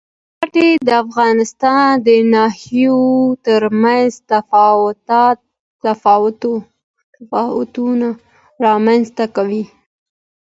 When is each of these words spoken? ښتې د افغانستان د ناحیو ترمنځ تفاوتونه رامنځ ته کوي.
ښتې 0.39 0.67
د 0.87 0.89
افغانستان 1.03 1.87
د 2.07 2.09
ناحیو 2.33 2.99
ترمنځ 3.45 4.09
تفاوتونه 5.85 8.07
رامنځ 8.65 9.05
ته 9.17 9.25
کوي. 9.35 9.63